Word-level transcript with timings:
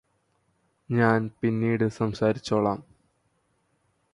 ഞാന് 0.89 1.29
പിന്നീട് 1.39 1.85
സംസാരിച്ചോളാം 1.89 2.79